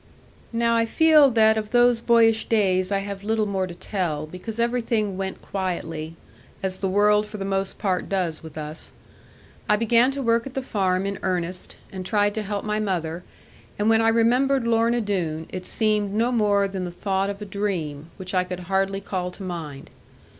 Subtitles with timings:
[0.51, 4.57] Now I feel that of those boyish days I have little more to tell, because
[4.59, 6.15] everything went quietly,
[6.63, 8.93] as the world for the most part does with us.
[9.69, 13.23] I began to work at the farm in earnest, and tried to help my mother,
[13.77, 17.45] and when I remembered Lorna Doone, it seemed no more than the thought of a
[17.45, 19.91] dream, which I could hardly call to mind.